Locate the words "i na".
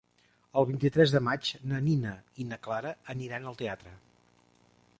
2.43-2.59